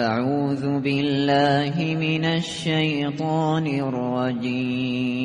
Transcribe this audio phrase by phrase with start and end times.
[0.00, 5.20] أعوذ بالله من الشیطان الرجیم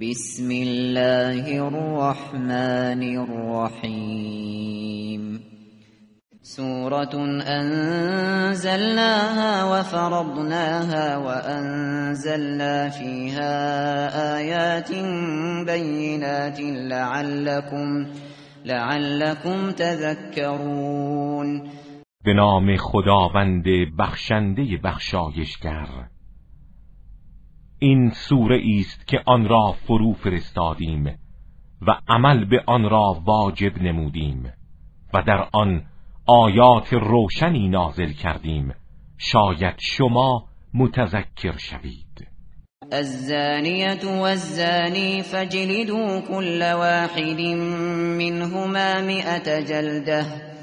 [0.00, 4.56] بسم الله الرحمن الرحیم
[6.42, 7.14] سورة
[7.58, 13.56] أنزلناها وفرضناها وأنزلنا فيها
[14.36, 14.92] آيات
[15.66, 18.06] بينات لعلكم
[18.64, 21.05] لعلكم تذكرون.
[22.26, 23.64] به نام خداوند
[23.98, 25.88] بخشنده بخشایشگر.
[27.78, 31.18] این سوره است که آن را فرو فرستادیم
[31.82, 34.52] و عمل به آن را واجب نمودیم
[35.14, 35.82] و در آن
[36.26, 38.74] آیات روشنی نازل کردیم.
[39.18, 42.28] شاید شما متذکر شوید.
[42.92, 47.40] الزانية والزاني فاجلدوا كل واحد
[48.20, 50.55] منهما مئة جلدة.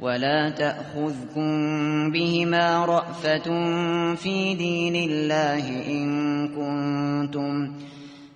[0.00, 1.50] ولا تأخذكم
[2.12, 3.48] بهما رأفة
[4.14, 6.08] في دين الله إن
[6.48, 7.72] كنتم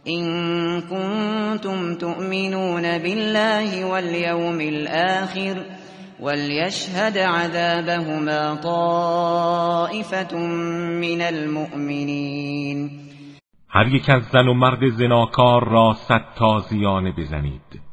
[0.08, 5.64] إن كنتم تؤمنون بالله واليوم الآخر
[6.20, 10.36] وليشهد عذابهما طائفة
[11.00, 12.90] من المؤمنين.
[13.70, 17.89] هر یک از زن و مرد زناکار را صد تازیانه بزنید.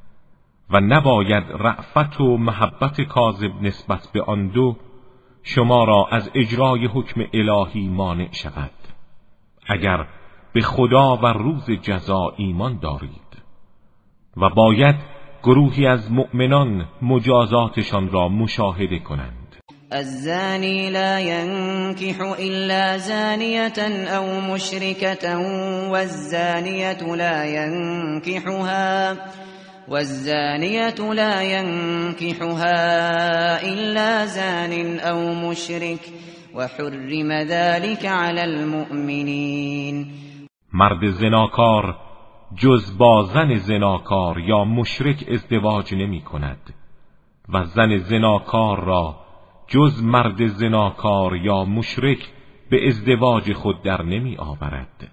[0.69, 4.75] و نباید رعفت و محبت کاذب نسبت به آن دو
[5.43, 8.71] شما را از اجرای حکم الهی مانع شود.
[9.67, 10.07] اگر
[10.53, 13.37] به خدا و روز جزا ایمان دارید
[14.37, 14.95] و باید
[15.43, 19.47] گروهی از مؤمنان مجازاتشان را مشاهده کنند.
[19.91, 25.37] الزاني لا ينكح إلا زانية أو مشركة
[25.91, 29.15] والزانية لا ينكحها
[29.87, 32.81] والزانية لا ينكحها
[33.73, 35.99] إلا زان أو مشرك
[36.55, 40.07] وحرم ذلك على المؤمنين.
[40.73, 41.95] مرد زناکار
[42.55, 46.73] جز با زن زناکار یا مشرک ازدواج نمی کند
[47.49, 49.15] و زن زناکار را
[49.67, 52.19] جز مرد زناکار یا مشرک
[52.69, 55.11] به ازدواج خود در نمی آورد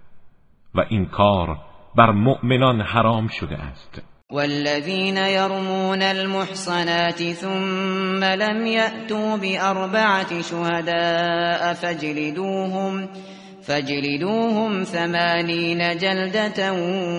[0.75, 1.59] و این کار
[1.97, 4.14] بر مؤمنان حرام شده است.
[4.33, 13.09] والذين يرمون المحصنات ثم لم يأتوا بأربعة شهداء فاجلدوهم
[13.63, 16.73] فاجلدوهم ثمانين جلدة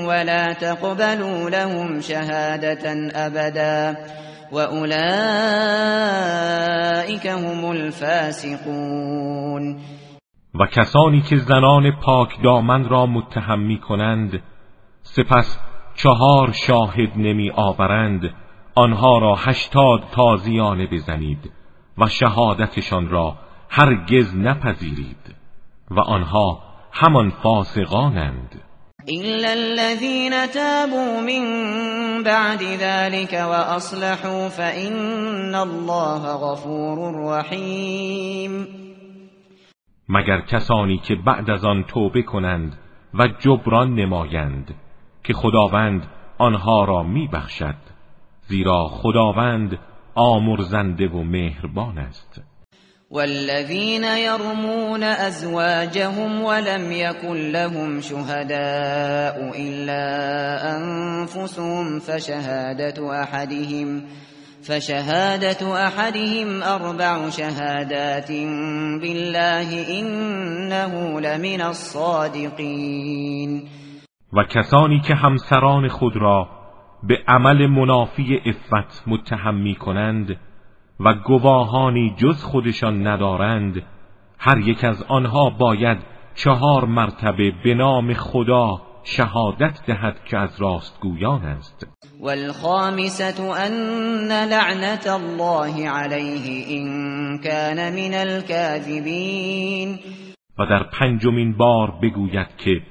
[0.08, 3.98] ولا تقبلوا لهم شهادة أبدا
[4.52, 4.98] وأولئك
[7.28, 8.96] هم الفاسقون
[10.60, 14.42] و کسانی که زنان پاک دامن را متهم می کنند
[15.04, 15.58] سپس
[15.96, 18.34] چهار شاهد نمی آورند
[18.76, 21.52] آنها را هشتاد تازیانه بزنید
[21.98, 23.36] و شهادتشان را
[23.70, 25.36] هرگز نپذیرید
[25.92, 26.60] و آنها
[26.92, 28.62] همان فاسقانند.
[29.08, 31.44] إلا الذين تابوا من
[32.24, 36.98] بعد ذلك وأصلحوا فإن الله غفور
[37.40, 38.68] رحیم
[40.10, 42.78] مگر کسانی که بعد از آن توبه کنند
[43.14, 44.76] و جبران نمایند
[45.28, 47.76] که خداوند آنها را میبخشد
[48.48, 49.80] زیرا خداوند
[50.16, 52.42] آمرزنده و مهربان است.
[53.12, 60.06] والذين يرمون أزواجهم ولم يكن لهم شهداء إلا
[60.78, 64.04] أنفسهم فشهادة أحدهم
[64.64, 68.32] فشهادة أحدهم أربع شهادات
[69.02, 73.06] بالله إنه لمن الصادقين
[74.34, 76.50] و کسانی که همسران خود را
[77.04, 80.40] به عمل منافی افت متهم می کنند
[81.00, 83.82] و گواهانی جز خودشان ندارند
[84.40, 85.98] هر یک از آنها باید
[86.36, 91.88] چهار مرتبه به نام خدا شهادت دهد که از راستگویان است.
[92.22, 96.88] والخامسة ان لعنت الله علیه این
[97.38, 100.00] کان من الكاذبین
[100.60, 102.82] و در پنجمین بار بگوید که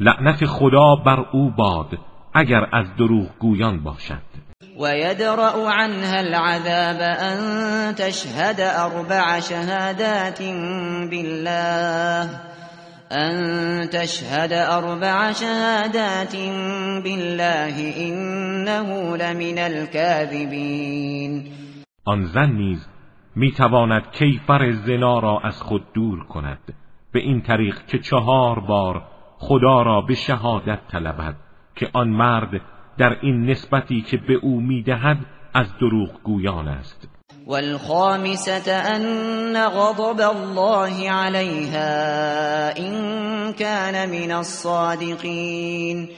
[0.00, 1.98] لعنت خدا بر او باد
[2.34, 4.22] اگر از دروغ گویان باشد.
[4.80, 7.38] ويدرأ عنها العذاب أن
[7.94, 10.42] تشهد أربع شهادات
[11.10, 12.30] بالله.
[13.12, 16.36] أن تشهد أربع شهادات
[17.04, 21.44] بالله إنه لمن الكاذبين.
[22.04, 22.86] آن زن نیز
[23.36, 26.74] می‌تواند کیفر زنا را از خود دور کند.
[27.12, 31.34] به این طریق که چهار بار خدا را به شهادت طلبد
[31.76, 32.60] که آن مرد
[32.98, 35.18] در این نسبتی که به او می‌دهد
[35.54, 37.08] از دروغ گویان است.
[37.46, 46.08] والخامسة أن غضب الله عليها إن كان من الصادقين.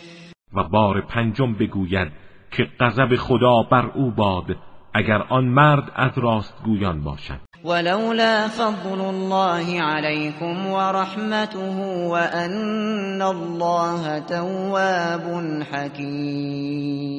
[0.54, 2.12] و بار پنجم بگوید
[2.50, 4.56] که غضب خدا بر او باد
[4.94, 7.49] اگر آن مرد از راستگویان باشد.
[7.64, 11.78] ولولا فضل الله عليكم ورحمته
[12.08, 15.42] وأن الله تواب
[15.72, 17.10] حكيم.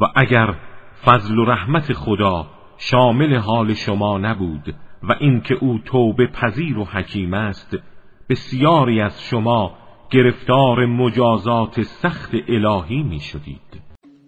[0.00, 0.54] و اگر
[1.04, 2.46] فضل و رحمت خدا
[2.78, 7.76] شامل حال شما نبود و اینکه او توبه پذیر و حکیم است
[8.28, 9.74] بسیاری از شما
[10.10, 13.85] گرفتار مجازات سخت الهی می شدید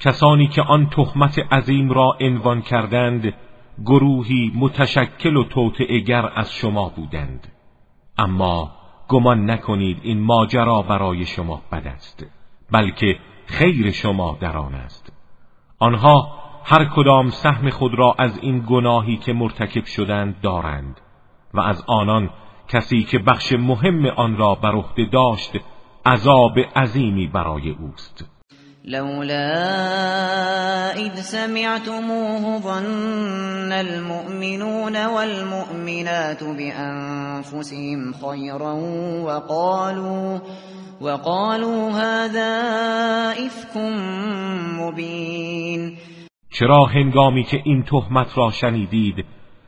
[0.00, 3.34] کسانی که آن تهمت عظیم را عنوان کردند
[3.84, 7.52] گروهی متشکل و توطئه‌گر از شما بودند.
[8.18, 8.72] اما
[9.08, 12.26] گمان نکنید این ماجرا برای شما بد است
[12.70, 15.12] بلکه خیر شما در آن است.
[15.78, 16.28] آنها
[16.64, 21.00] هر کدام سهم خود را از این گناهی که مرتکب شدند دارند
[21.54, 22.30] و از آنان
[22.68, 25.52] کسی که بخش مهم آن را بر عهده داشت
[26.06, 28.33] عذاب عظیمی برای اوست.
[28.86, 29.52] لولا
[30.96, 38.72] إذ سمعتموه ظن المؤمنون والمؤمنات بأنفسهم خيرا
[39.24, 40.38] وقالوا
[41.00, 42.52] وقالوا هذا
[43.46, 43.76] إفك
[44.80, 45.96] مبين.
[46.50, 49.24] چرا هنگامی که این تهمت را شنیدید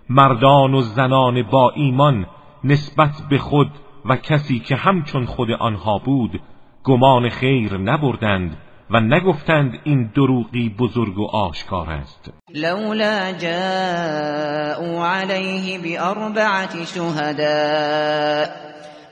[0.09, 2.27] مردان و زنان با ایمان
[2.65, 3.71] نسبت به خود
[4.05, 6.41] و کسی که همچون خود آنها بود
[6.85, 8.57] گمان خیر نبردند؟
[8.91, 12.31] و نگفتند این دروغی بزرگ و آشکار است.
[12.55, 18.51] لولا جاءوا عليه بأربعة شهداء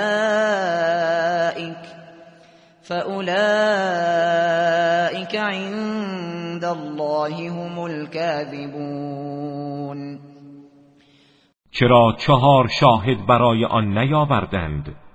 [2.83, 3.29] فأولئك
[5.37, 9.09] عند الله هم الكاذبون.
[11.71, 15.08] چرا چهار شاهد برای آن نیاوردند؟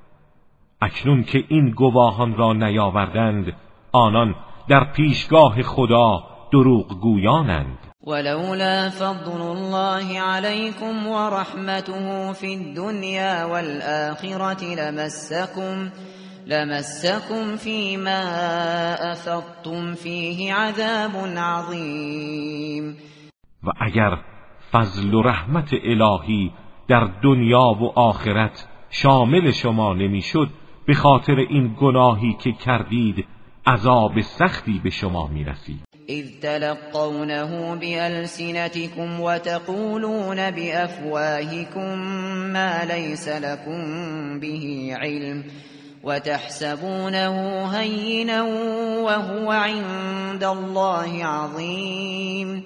[0.83, 3.53] اکنون که این گواهان را نیاوردند
[3.91, 4.35] آنان
[4.69, 7.77] در پیشگاه خدا دروغ گویانند.
[8.07, 15.89] ولولا فضل الله عليكم ورحمته في الدنيا والآخرة لمسكم
[16.47, 18.24] لمسكم فيما
[19.12, 22.97] أفضتم فيه عذاب عظيم
[23.63, 24.18] و اگر
[24.72, 26.51] فضل و رحمت الهی
[26.88, 30.50] در دنیا و آخرت شامل شما نمی‌شد
[30.87, 33.25] به خاطر این گناهی که کردید
[33.67, 35.81] عذاب سختی به شما می‌رسید.
[36.07, 41.97] اذ تلقونه بألسنتكم وتقولون بأفواهكم
[42.53, 43.79] ما ليس لكم
[44.39, 45.43] به علم
[46.03, 48.43] وتحسبونه هينا
[49.05, 52.63] وهو عند الله عظیم.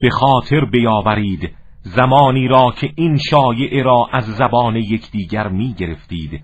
[0.00, 1.50] به خاطر بیاورید
[1.82, 6.40] زمانی را که این شایعه را از زبان یکدیگر می گرفتید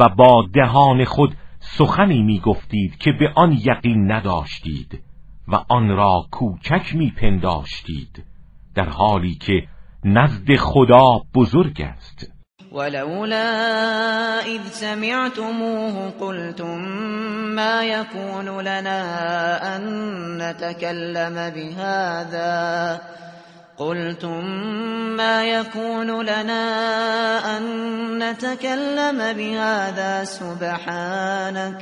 [0.00, 5.02] و با دهان خود سخنی می گفتید که به آن یقین نداشتید
[5.48, 8.24] و آن را کوچک می پنداشتید
[8.74, 9.66] در حالی که
[10.04, 12.32] نزد خدا بزرگ است.
[12.72, 16.78] ولولا اذ سمعتموه قلتم
[17.54, 19.04] ما يكون لنا
[19.76, 19.82] ان
[20.42, 23.00] نتكلم بهذا.
[23.82, 24.44] قلتم
[25.16, 26.64] ما يكون لنا
[27.56, 27.62] أن
[28.18, 31.78] نتكلم بهذا سبحانك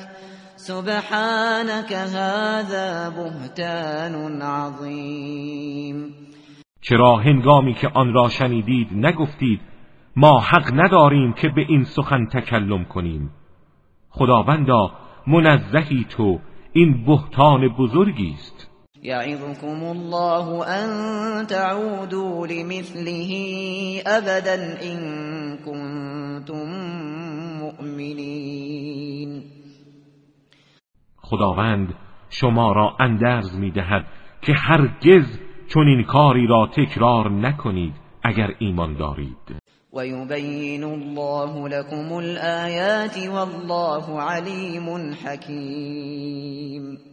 [0.57, 6.15] سبحانك هذا بهتان عظیم
[6.83, 9.61] چرا هنگامی که آن را شنیدید نگفتید
[10.17, 13.31] ما حق نداریم که به این سخن تکلم کنیم.
[14.11, 14.93] خداوندا
[15.27, 16.41] منزهی تو
[16.73, 18.70] این بهتان بزرگی است.
[19.03, 23.33] يعظكم الله أن تعودوا لمثله
[24.07, 24.99] أبدا إن
[25.57, 26.69] كنتم
[27.61, 29.43] مؤمنين.
[31.17, 31.95] خداوند
[32.31, 34.07] شما را اندرز می دهد
[34.43, 35.39] که هرگز
[35.69, 39.61] چون این کاری را تکرار نکنید اگر ایمان دارید.
[39.93, 47.10] ويبين الله لكم الآيات والله عليم حكيم.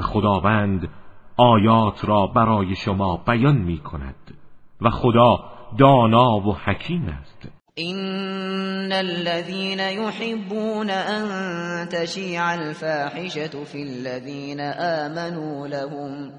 [0.00, 0.88] خداوند
[1.36, 4.34] آیات را برای شما بیان می کند
[4.80, 5.38] و خدا
[5.78, 7.48] دانا و حکیم است.
[7.78, 16.32] إن الذين يحبون أن تشيع الفاحشة في الذين آمنوا لهم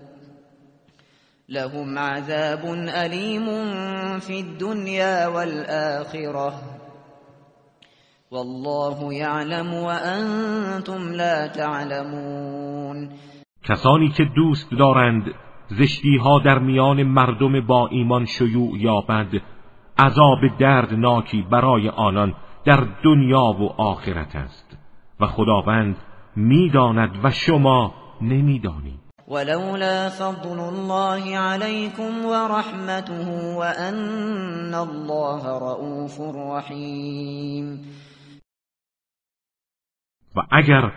[1.50, 3.46] لهم عذاب أليم
[4.20, 6.62] في الدنيا والآخرة
[8.32, 13.18] والله يعلم وأنتم لا تعلمون
[13.64, 15.34] کسانی که دوست دارند
[15.68, 19.42] زشتی ها در میان مردم با ایمان شیوع یابد
[19.98, 22.34] عذاب دردناکی برای آنان
[22.66, 24.78] در دنیا و آخرت است.
[25.20, 25.98] و خداوند
[26.36, 29.00] می‌داند و شما نمی‌دانید.
[29.28, 37.80] ولولا فضل الله عليكم ورحمته وأن الله رؤوف رحیم.
[40.36, 40.92] و اگر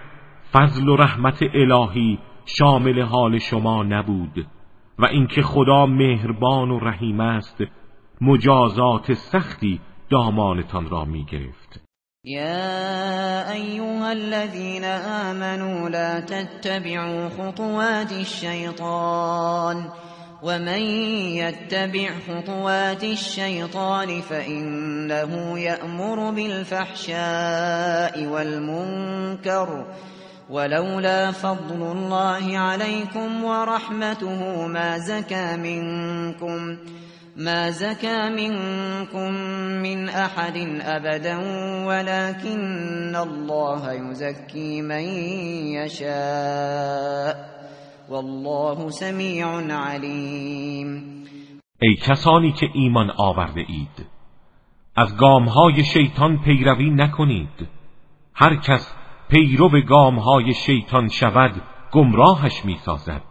[0.52, 4.46] فضل و رحمت الهی شامل حال شما نبود
[4.98, 7.56] و اینکه خدا مهربان و رحیم است
[8.20, 11.80] مجازات سختی دامانتان را می گرفت
[12.26, 19.90] يا أيها الذين آمنوا لا تتبعوا خطوات الشيطان
[20.42, 20.82] ومن
[21.40, 29.84] يتبع خطوات الشيطان فإنه يأمر بالفحشاء والمنكر
[30.50, 36.78] ولولا فضل الله عليكم ورحمته ما زكى منكم
[37.36, 39.32] ما زكى منكم
[39.82, 41.36] من أحد أبدا
[41.86, 45.04] ولكن الله يزكي من
[45.74, 47.54] يشاء.
[48.08, 51.24] والله سمیع علیم
[51.82, 54.06] ای کسانی که ایمان آورده اید
[54.96, 57.68] از گامهای شیطان پیروی نکنید.
[58.34, 58.94] هر کس
[59.34, 61.62] پیرو گامهای شیطان شود
[61.92, 63.22] گمراهش می‌سازد.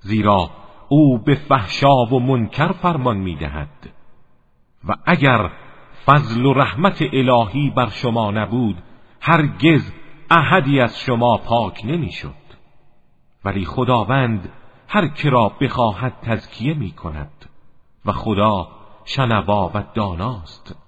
[0.00, 0.50] زیرا
[0.88, 3.92] او به فحشا و منکر فرمان می‌دهد.
[4.88, 5.50] و اگر
[6.06, 8.82] فضل و رحمت الهی بر شما نبود
[9.20, 9.92] هرگز
[10.30, 12.34] احدی از شما پاک نمی‌شد.
[13.44, 14.52] ولی خداوند
[14.88, 17.46] هر که را بخواهد تزکیه می کند
[18.04, 18.68] و خدا
[19.04, 20.87] شنوا و داناست.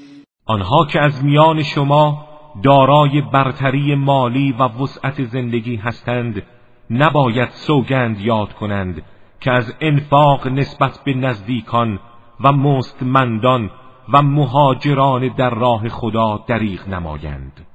[0.51, 2.27] آنها که از میان شما
[2.63, 6.43] دارای برتری مالی و وسعت زندگی هستند
[6.89, 9.03] نباید سوگند یاد کنند
[9.39, 11.99] که از انفاق نسبت به نزدیکان
[12.39, 13.71] و مستمندان
[14.13, 17.67] و مهاجران در راه خدا دریغ نمایند.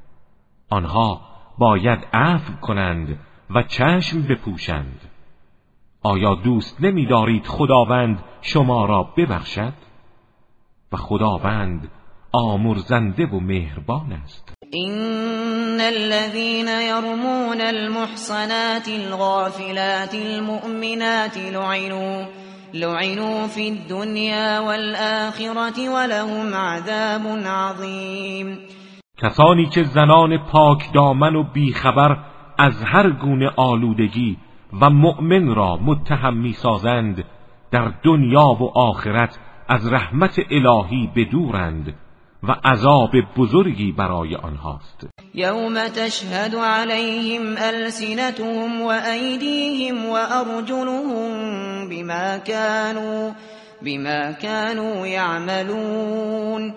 [0.71, 1.21] آنها
[1.59, 3.19] باید عفو کنند
[3.51, 5.01] و چشم بپوشند.
[6.03, 9.73] آیا دوست نمیدارید خداوند شما را ببخشد؟
[10.93, 11.91] و خداوند
[12.37, 14.53] آمرزنده و مهربان است.
[14.75, 22.27] إن الذين يرمون المحصنات الغافلات المؤمنات لعنوا
[22.75, 28.59] لعنوا في الدنيا والآخرة ولهم عذاب عظیم
[29.19, 32.17] کسانی که زنان پاک دامن و بیخبر
[32.59, 34.37] از هر گونه آلودگی
[34.81, 37.25] و مؤمن را متهم می‌سازند
[37.71, 39.39] در دنیا و آخرت
[39.69, 41.95] از رحمت الهی بدورند.
[42.43, 45.09] و عذاب بزرگی برای آنهاست.
[45.35, 53.33] یوم تشهد علیهم السنتهم و ایدیهم و ارجلهم بما كانوا
[53.83, 56.75] بما كانوا يعملون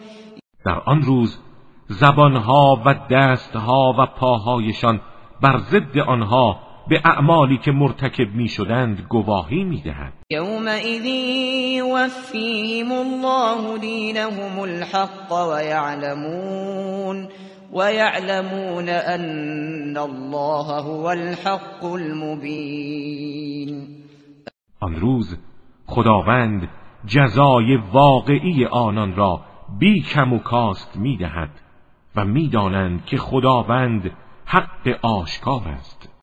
[0.66, 1.40] در آن روز
[1.88, 5.02] زبانها و دستها و پاهایشان
[5.42, 11.06] بر ضد آنها به اعمالی که مرتکب می شدند گواهی می دهد یومئذ
[11.76, 17.28] یوفیهم الله دینهم الحق و یعلمون
[17.74, 23.88] و یعلمون ان الله هو الحق المبین.
[24.80, 25.38] آن روز
[25.86, 26.70] خداوند
[27.06, 29.42] جزای واقعی آنان را
[29.80, 31.50] بی کم و کاست می دهد
[32.16, 34.12] و می‌دانند که خداوند
[34.46, 36.09] حق آشکار است.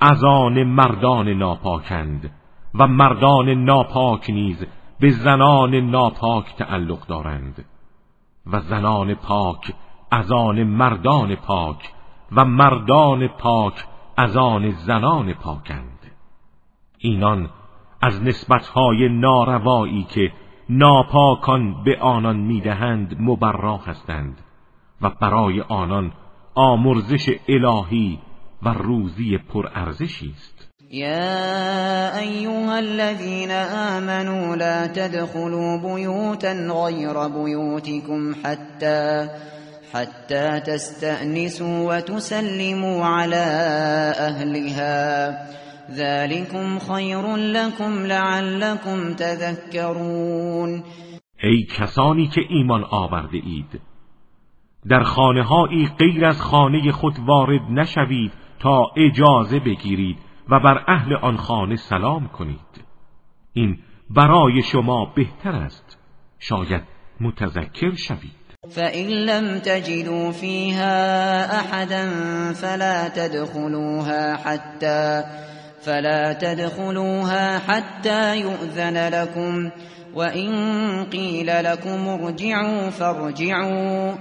[0.00, 2.30] از آن مردان ناپاکند
[2.74, 4.66] و مردان ناپاک نیز
[5.00, 7.64] به زنان ناپاک تعلق دارند
[8.46, 9.74] و زنان پاک
[10.10, 11.92] از آن مردان پاک
[12.32, 13.84] و مردان پاک
[14.16, 16.10] از آن زنان پاکند.
[16.98, 17.50] اینان
[18.02, 20.32] از نسبتهای ناروایی که
[20.68, 24.40] ناپاکان به آنان می‌دهند مبرا هستند
[25.02, 26.12] و برای آنان
[26.54, 28.18] آمرزش الهی
[28.62, 30.68] و روزی پرارزشی است.
[30.90, 39.28] یا ایها الذين آمنوا لا تدخلوا بيوتا غير بيوتكم حتى
[39.92, 43.46] حتى تستأنسوا وتسلموا على
[44.18, 45.30] أهلها
[45.90, 50.82] ذلكم خير لكم لعلكم تذكرون
[51.42, 53.80] ای کسانی که ایمان آورده اید
[54.88, 55.44] در خانه
[55.98, 60.18] غیر از خانه خود وارد نشوید تا اجازه بگیرید
[60.50, 62.84] و بر اهل آن خانه سلام کنید.
[63.52, 63.78] این
[64.10, 65.98] برای شما بهتر است.
[66.38, 66.82] شاید
[67.20, 68.38] متذکر شوید.
[68.70, 72.10] فَإِن لَّمْ تَجِدُوا فِيهَا أَحَدًا
[72.52, 75.24] فَلَا تَدْخُلُوهَا حَتَّى
[75.80, 79.70] فَلَا تَدْخُلُوهَا حَتَّى يُؤْذَنَ لَكُمْ
[80.14, 80.50] وَإِن
[81.04, 84.14] قِيلَ لَكُمْ ارْجِعُوا فَارْجِعُوا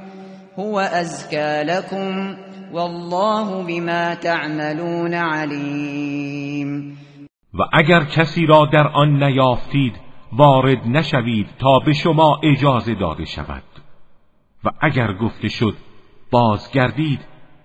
[0.59, 2.37] هُوَ أَزْكَىٰ لَكُمْ
[2.73, 6.97] وَاللَّهُ بِمَا تَعْمَلُونَ عَلِيمٌ
[7.53, 9.95] و اگر کسی را در آن نیافتید
[10.31, 13.63] وارد نشوید تا به شما اجازه داده شود.
[14.63, 15.75] و اگر گفته شد
[16.31, 17.19] بازگردید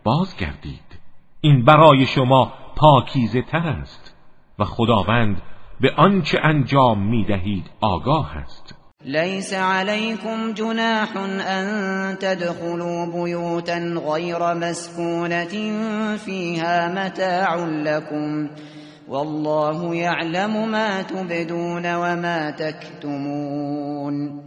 [0.04, 1.00] بازگردید.
[1.40, 4.16] این برای شما پاکیزه تر است
[4.58, 5.42] و خداوند
[5.80, 8.81] به آنچه انجام می دهید آگاه است.
[9.04, 15.54] لیس علیکم جناح ان تدخلوا بیوتا غیر مسکونت
[16.24, 18.48] فیها متاع لكم
[19.08, 24.42] والله يعلم ما تبدون وما تكتمون.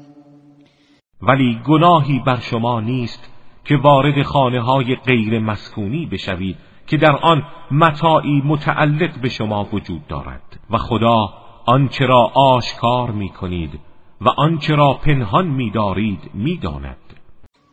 [1.22, 3.30] ولی گناهی بر شما نیست
[3.65, 10.08] که وارد خانه های غیر مسکونی بشوید که در آن متاعی متعلق به شما وجود
[10.08, 10.60] دارد.
[10.70, 11.30] و خدا
[11.65, 13.80] آنچه را آشکار می کنید
[14.21, 16.97] و آنچه را پنهان می دارید می داند.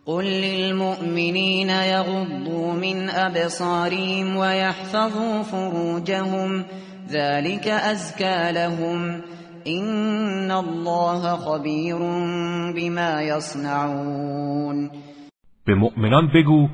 [0.07, 6.64] قل للمؤمنین یغضوا من ابصارهم ويحفظوا فروجهم
[7.09, 9.22] ذلك ازكى لهم.
[9.64, 11.96] این الله خبیر
[12.76, 14.90] بما یصنعون.
[15.66, 16.68] به مؤمنان بگو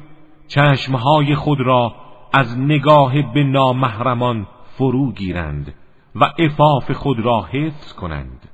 [0.48, 1.94] چشمهای خود را
[2.32, 4.46] از نگاه به نامحرمان
[4.78, 5.74] فرو گیرند
[6.14, 8.48] و افاف خود را حفظ کنند.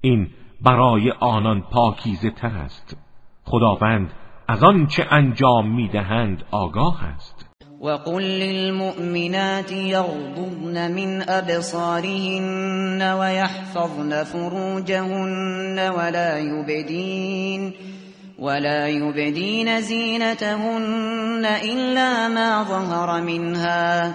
[0.00, 0.30] این
[0.60, 2.96] برای آنان پاکیزه تر است.
[3.44, 4.12] خداوند
[4.48, 7.46] از آن چه انجام می‌دهند آگاه است.
[7.80, 17.72] وقل للمؤمنات يغضضن من أبصارهن ويحفظن فروجهن ولا يبدين
[18.38, 24.14] ولا يبدين زينتهن إلا ما ظهر منها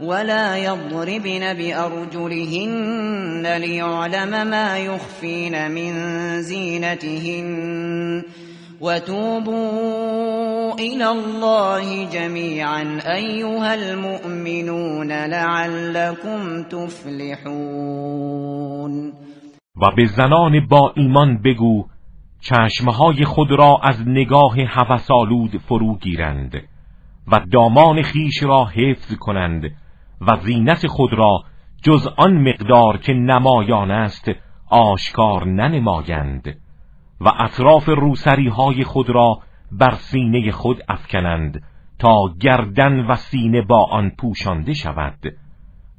[0.00, 5.92] ولا يضربن بأرجلهن ليعلم ما يخفين من
[6.42, 8.22] زينتهن
[8.80, 18.00] وتوبوا إلى الله جميعا أيها المؤمنون لعلكم تفلحون.
[19.76, 21.84] و به زنان با ایمان بگو
[22.40, 26.62] چشمهای خود را از نگاه هوسالود فرو گیرند.
[27.32, 29.64] و دامان خیش را حفظ کنند
[30.20, 31.42] و زینت خود را
[31.82, 34.30] جز آن مقدار که نمایان است
[34.70, 36.56] آشکار ننمایند
[37.20, 39.38] و اطراف روسری های خود را
[39.72, 41.62] بر سینه خود افکنند
[41.98, 45.18] تا گردن و سینه با آن پوشانده شود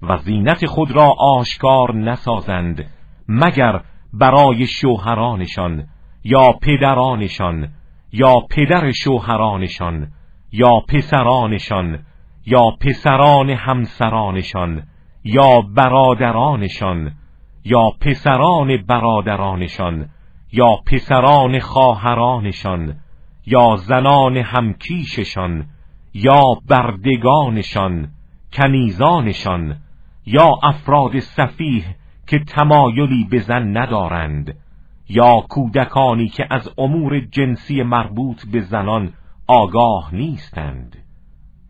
[0.02, 2.86] و زینت خود را آشکار نسازند
[3.28, 3.82] مگر
[4.13, 5.88] برای شوهرانشان
[6.24, 7.67] یا پدرانشان
[8.12, 10.08] یا پدر شوهرانشان
[10.52, 12.00] یا پسرانشان
[12.46, 14.84] یا پسران همسرانشان
[15.24, 17.12] یا برادرانشان
[17.66, 20.10] یا پسران برادرانشان
[20.52, 22.96] یا پسران خواهرانشان
[23.46, 25.66] یا زنان همکیششان
[26.14, 28.08] یا بردگانشان
[28.54, 29.76] کنیزانشان
[30.26, 31.86] یا افراد صفیح
[32.28, 34.58] که تمایلی به زن ندارند
[35.10, 39.14] یا کودکانی که از امور جنسی مربوط به زنان
[39.47, 40.97] آگاه نیستند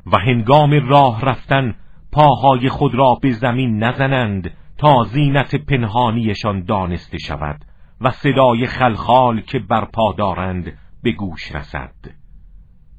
[0.05, 1.75] و هنگام راه رفتن
[2.11, 7.65] پاهای خود را به زمین نزنند تا زینت پنهانیشان دانسته شود
[8.01, 11.95] و صدای خلخال که برپا دارند به گوش رسد.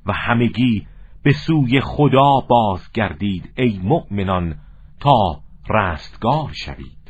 [0.06, 0.86] و همگی
[1.22, 4.56] به سوی خدا بازگردید ای مؤمنان
[5.00, 7.01] تا رستگار شوید.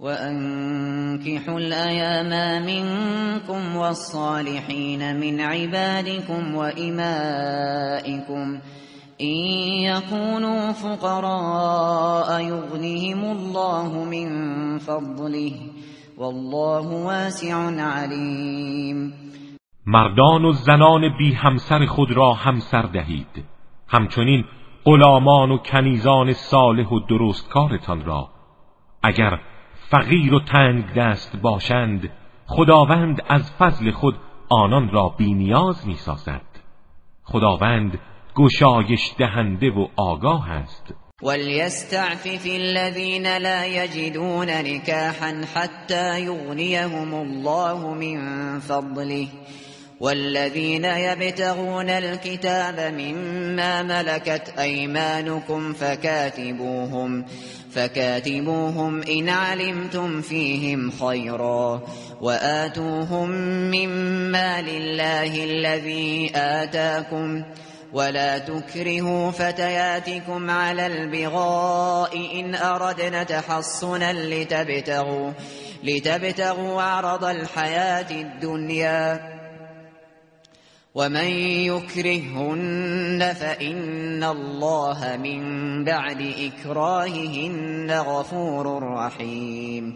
[0.00, 7.78] وأنكحوا الأيام منكم والصالحين من عبادكم وإمائكم
[9.20, 9.36] إن
[9.90, 14.28] يكونوا فقراء يغنهم الله من
[14.78, 15.52] فضله
[16.18, 19.12] والله واسع علیم
[19.86, 23.44] مردان و زنان بی همسر خود را همسر دهید.
[23.88, 24.44] همچنین
[24.84, 28.28] غلامان و کنیزان صالح و درستکارتان را.
[29.02, 29.38] اگر
[29.90, 32.10] فقیر و تنگ دست باشند
[32.46, 34.14] خداوند از فضل خود
[34.48, 36.40] آنان را بینیاز می سازد.
[37.24, 37.98] خداوند
[38.34, 40.94] گشایش دهنده و آگاه است.
[41.22, 48.18] وليستعفف الذين لا يجدون نكاحا حتى يغنيهم الله من
[48.60, 49.28] فضله
[50.00, 57.24] والذين يبتغون الكتاب مما ملكت أيمانكم فكاتبوهم
[57.72, 61.82] فكاتبوهم إن علمتم فيهم خيرا
[62.20, 63.30] وآتوهم
[63.70, 67.44] مما لله الذي آتاكم
[67.92, 75.32] ولا تكرهوا فتياتكم على البغاء إن أردنا تحصنا لتبتغوا,
[75.84, 79.37] لتبتغوا عرض الحياة الدنيا
[80.94, 81.30] ومن
[81.70, 89.94] يكرههن فإن الله من بعد اکراههن غفور رحیم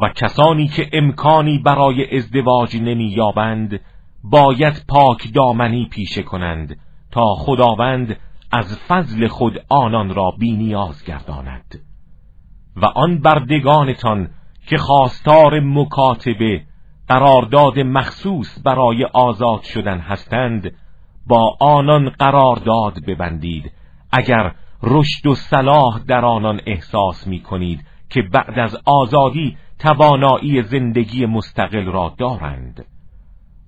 [0.00, 3.80] و کسانی که امکانی برای ازدواج نمییابند
[4.24, 6.76] باید پاک دامنی پیشه کنند
[7.10, 8.16] تا خداوند
[8.52, 11.84] از فضل خود آنان را بینیاز گرداند.
[12.76, 14.30] و آن بردگانتان
[14.66, 16.62] که خواستار مکاتبه
[17.12, 20.72] قرارداد مخصوص برای آزاد شدن هستند
[21.26, 23.72] با آنان قرارداد ببندید.
[24.12, 31.26] اگر رشد و صلاح در آنان احساس می کنید که بعد از آزادی توانایی زندگی
[31.26, 32.84] مستقل را دارند.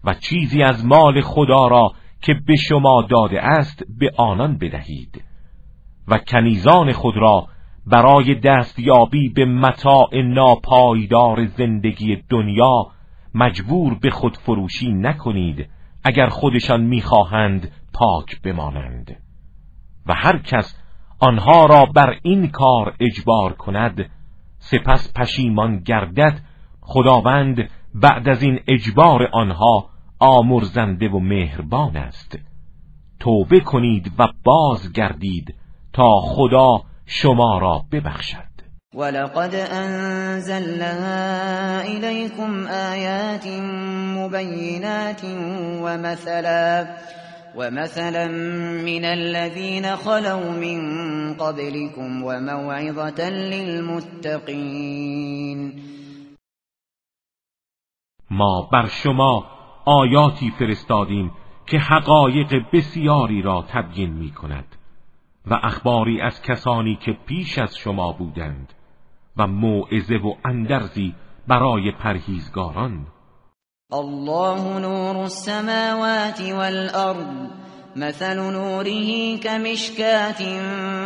[0.04, 5.24] و چیزی از مال خدا را که به شما داده است به آنان بدهید.
[6.08, 7.46] و کنیزان خود را
[7.86, 12.93] برای دستیابی به متاع ناپایدار زندگی دنیا
[13.34, 15.68] مجبور به خود فروشی نکنید
[16.04, 19.16] اگر خودشان می‌خواهند پاک بمانند.
[20.06, 20.80] و هر کس
[21.20, 24.10] آنها را بر این کار اجبار کند
[24.58, 26.40] سپس پشیمان گردد
[26.80, 32.38] خداوند بعد از این اجبار آنها آمرزنده و مهربان است.
[33.20, 35.54] توبه کنید و بازگردید
[35.92, 38.53] تا خدا شما را ببخشد.
[38.94, 40.94] ولقد أنزلنا
[41.82, 43.46] إليكم آيات
[44.18, 45.24] مبينات
[45.82, 46.96] ومثلا
[47.56, 48.26] ومثلا
[48.84, 50.80] من الذين خلوا من
[51.34, 54.64] قبلكم وموعظة للمتقين.
[58.30, 59.46] ما بر شما
[59.86, 61.30] آیاتی فرستادیم
[61.66, 64.76] که حقایق بسیاری را تبیین می کند
[65.46, 68.73] و اخباری از کسانی که پیش از شما بودند.
[69.36, 71.14] و موعظه و اندرزی
[71.48, 73.06] برای پرهیزگاران.
[73.92, 77.50] الله نور السماوات والأرض
[77.96, 80.40] مثل نوره كمشكاة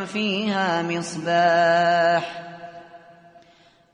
[0.05, 2.43] فيها مصباح.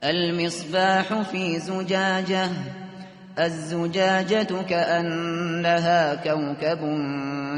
[0.03, 2.49] المصباح في زجاجة
[3.39, 6.81] الزجاجة كأنها كوكب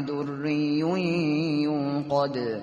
[0.06, 0.78] دري
[1.62, 2.62] يوقد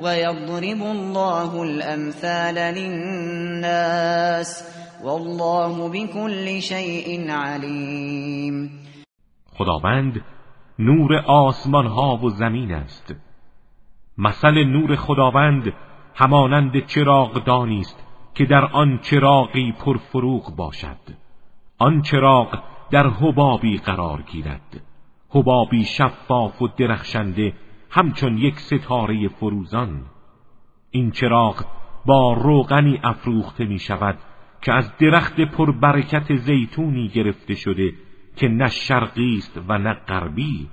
[0.00, 4.50] ويضرب الله الأمثال للناس
[5.04, 8.70] والله بكل شيء عليم.
[9.58, 10.20] خداوند
[10.78, 13.14] نور آسمان ها و زمین است.
[14.18, 15.72] مثل نور خداوند
[16.14, 18.04] همانند چراغدانی است
[18.34, 21.00] که در آن چراغی پرفروغ باشد.
[21.78, 24.82] آن چراغ در حبابی قرار گیرد.
[25.28, 27.52] حبابی شفاف و درخشنده
[27.90, 30.02] همچون یک ستاره فروزان.
[30.90, 31.64] این چراغ
[32.06, 34.18] با روغنی افروخته می شود
[34.62, 37.92] که از درخت پربرکت زیتونی گرفته شده
[38.36, 40.68] که نه شرقی است و نه غربی.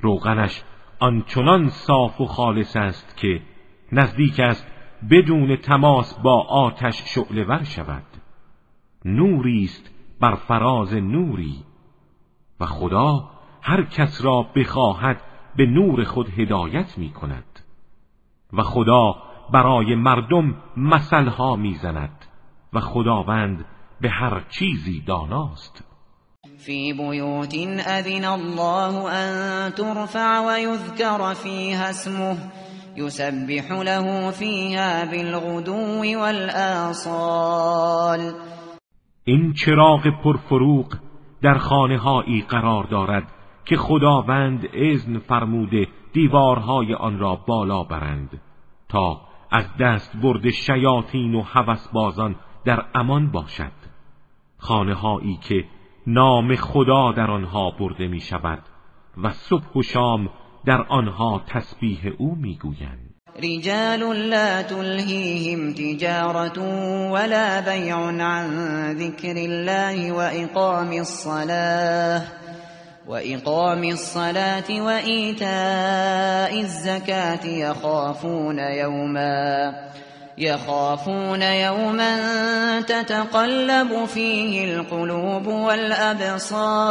[0.00, 0.62] روغنش
[0.98, 3.42] آنچنان صاف و خالص است که
[3.92, 4.66] نزدیک است
[5.10, 8.04] بدون تماس با آتش شعله ور شود.
[9.04, 11.54] نوری است بر فراز نوری
[12.60, 13.30] و خدا
[13.62, 15.20] هر کس را بخواهد
[15.58, 17.60] به نور خود هدایت می کند
[18.52, 19.14] و خدا
[19.52, 22.24] برای مردم مثلها می‌زند
[22.72, 23.64] و خداوند
[24.00, 25.84] به هر چیزی داناست.
[26.66, 27.54] في بيوت
[27.86, 32.36] أذن الله أن ترفع ويذكر فيها اسمه
[32.96, 37.40] يسبح له فيها بالغدو والآصال.
[39.24, 40.94] این چراغ پرفروغ
[41.42, 43.37] در خانه هایی قرار دارد
[43.68, 48.40] که خداوند اذن فرموده دیوارهای آن را بالا برند
[48.88, 53.72] تا از دست برد شیاطین و هوسبازان در امان باشد.
[54.58, 55.64] خانه هایی که
[56.06, 58.62] نام خدا در آنها برده می شود
[59.22, 60.28] و صبح و شام
[60.64, 66.58] در آنها تسبیح او می گویند رجال لا تلهیهم تجارت
[67.12, 72.47] ولا بیع عن ذکر الله واقام الصلاة.
[73.08, 79.72] وإقام الصلاة وإيتاء الزكاة يخافون يوما
[80.38, 86.84] يخافون يوما تتقلب فيه القلوب والابصار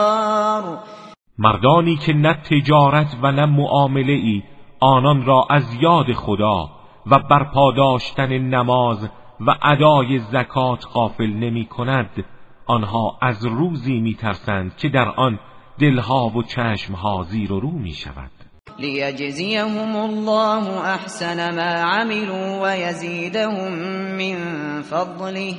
[1.37, 4.43] مردانی که نه تجارت و نه معامله ای
[4.79, 6.69] آنان را از یاد خدا
[7.07, 12.25] و برپا داشتن نماز و ادای زکات غافل نمی کند
[12.67, 15.39] آنها از روزی می ترسند که در آن
[15.79, 18.31] دلها و چشمها زیر و رو می شود.
[18.79, 23.73] لیجزیهم الله احسن ما عملوا ويزيدهم
[24.17, 24.37] من
[24.81, 25.55] فضله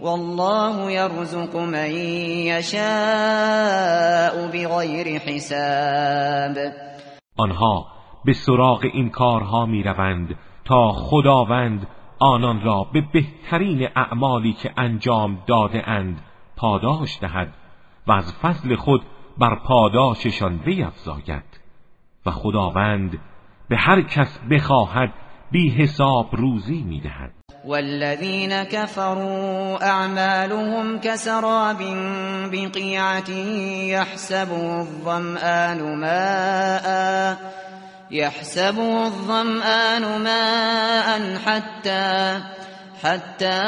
[0.00, 1.90] والله يرزق من
[2.50, 2.86] يشاء
[4.52, 6.56] بغیر حساب.
[7.36, 7.86] آنها
[8.24, 11.86] به سراغ این کارها می‌روند تا خداوند
[12.18, 16.20] آنان را به بهترین اعمالی که انجام داده اند
[16.56, 17.54] پاداش دهد
[18.06, 19.02] و از فضل خود
[19.38, 21.60] بر پاداششان بیفزاید
[22.26, 23.18] و خداوند
[23.68, 25.12] به هر کس بخواهد
[25.50, 27.30] بی حساب روزی می‌دهد.
[27.64, 31.78] والذین كفروا اعمالهم كسراب
[32.52, 33.30] بقیعة
[33.88, 37.36] يحسبه الظمآن ماء
[38.10, 42.40] يحسبه الظمآن ماء حتى
[43.04, 43.60] حتى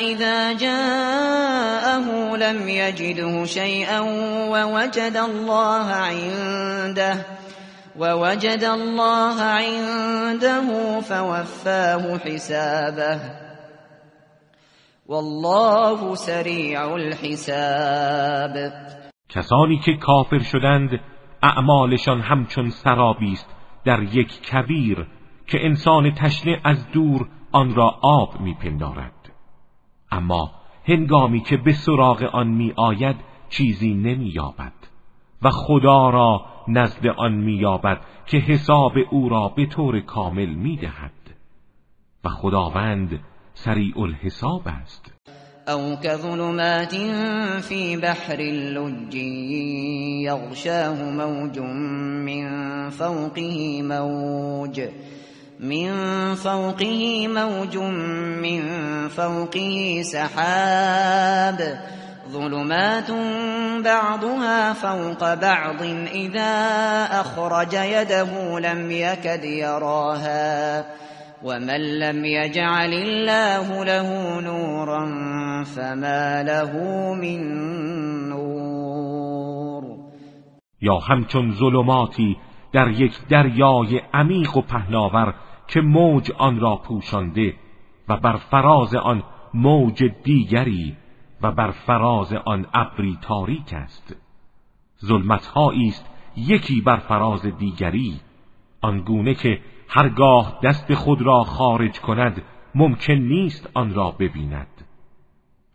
[0.00, 4.00] إذا جاءه لم يجده شيئا
[4.48, 7.16] ووجد الله عنده
[7.98, 13.20] ووجد الله عنده فوفاه حسابه.
[15.06, 18.54] والله سریع الحساب.
[19.28, 20.90] کسانی که کافر شدند
[21.42, 23.48] اعمالشان همچون سرابی است
[23.84, 25.06] در یک کبیر
[25.46, 29.30] که انسان تشنه از دور آن را آب میپندارد.
[30.10, 30.50] اما
[30.84, 33.16] هنگامی که به سراغ آن می آید
[33.48, 34.72] چیزی نمی یابد
[35.42, 41.12] و خدا را نزد آن مییابد که حساب او را به طور کامل می‌دهد.
[42.24, 43.20] و خداوند
[43.54, 45.12] سریع الحساب است.
[45.68, 46.94] أو كظلمات
[47.60, 49.14] في بحر اللج
[50.24, 54.80] يغشاه موج من فوقه موج.
[55.64, 57.76] من فوقه موج
[58.42, 58.62] من
[59.08, 61.78] فوقه سحاب
[62.28, 63.10] ظلمات
[63.84, 65.82] بعضها فوق بعض
[66.14, 66.52] إذا
[67.10, 70.84] أخرج يده لم يكد يراها
[71.42, 75.04] ومن لم يجعل الله له نورا
[75.64, 76.72] فما له
[77.14, 77.40] من
[78.28, 79.84] نور.
[80.82, 82.36] یا همچون ظلماتی
[82.72, 85.34] در یک دریای عمیق و پهناور
[85.66, 87.54] که موج آن را پوشانده
[88.08, 89.22] و بر فراز آن
[89.54, 90.96] موج دیگری
[91.42, 94.16] و بر فراز آن ابری تاریک است.
[95.04, 98.20] ظلمتهایی است یکی بر فراز دیگری.
[98.80, 102.42] آنگونه که هرگاه دست خود را خارج کند
[102.74, 104.84] ممکن نیست آن را ببیند.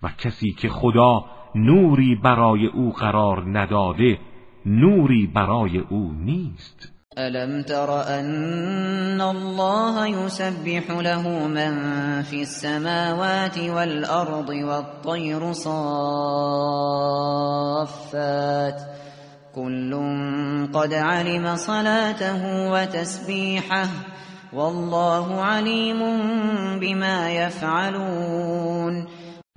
[0.04, 1.26] و کسی که خدا
[1.56, 4.20] نوری برای او قرار نداده
[4.66, 6.99] نوری برای او نیست.
[7.20, 11.74] الم تر ان الله يسبح له من
[12.22, 15.80] في السماوات والارض والطير صافات
[19.56, 19.92] كل
[20.74, 23.88] قد علم صلاته وتسبيحه
[24.54, 26.00] والله عليم
[26.80, 29.08] بما يفعلون.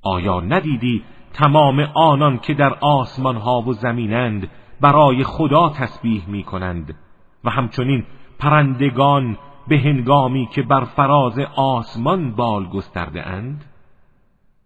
[0.03, 4.49] آیا ندیدی تمام آنان که در آسمان ها و زمینند
[4.81, 6.95] برای خدا تسبیح می کنند
[7.43, 8.05] و همچنین
[8.39, 13.65] پرندگان به هنگامی که بر فراز آسمان بال گسترده اند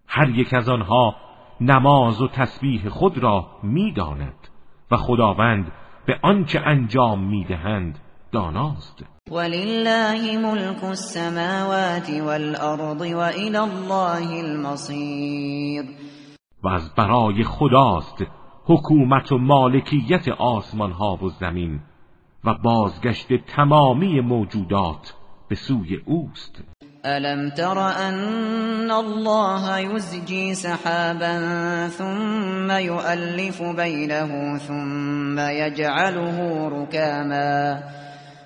[0.07, 1.15] هر یک از آنها
[1.61, 4.47] نماز و تسبیح خود را می‌داند
[4.91, 5.71] و خداوند
[6.05, 7.99] به آنچه انجام می‌دهند
[8.31, 9.05] داناست.
[9.31, 15.83] ولله ملك السماوات والارض والى الله المصير
[16.63, 18.25] و از برای خداست
[18.65, 21.79] حکومت و مالکیت آسمان ها و زمین.
[22.47, 25.13] و بازگشت تمامی موجودات
[25.49, 26.55] به سوی اوست.
[27.05, 31.37] ألم تر أن الله يزجي سحابا
[31.87, 37.83] ثم يؤلف بينه ثم يجعله ركاما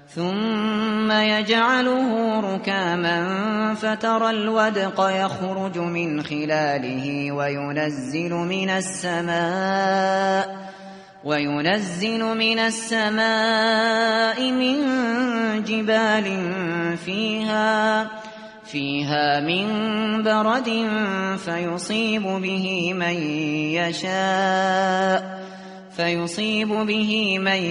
[0.08, 10.62] ثم يجعله ركاما فترى الودق يخرج من خلاله وينزل من السماء.
[11.24, 14.78] وينزل من السماء من
[15.64, 16.28] جبال
[16.98, 18.08] فيها
[18.66, 19.68] فيها من
[20.24, 20.70] برد
[21.46, 23.16] فيصيب به من
[23.78, 25.42] يشاء
[25.98, 27.62] فيصيب به من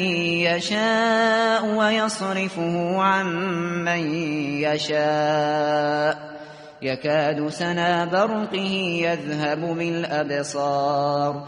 [0.46, 3.26] يشاء ويصرفه عن
[3.84, 4.14] من
[4.62, 6.30] يشاء.
[6.82, 8.70] يكاد سنا برقه
[9.04, 11.44] يذهب بالأبصار.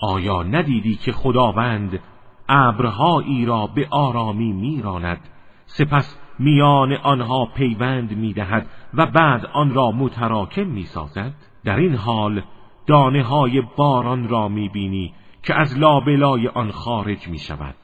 [0.00, 2.00] آیا ندیدی که خداوند
[2.48, 5.20] ابرهایی را به آرامی میراند؟
[5.66, 11.32] سپس میان آنها پیوند می‌دهد و بعد آن را متراکم می‌سازد؟
[11.64, 12.42] در این حال
[12.86, 17.74] دانه های باران را می‌بینی که از لابلای آن خارج می شود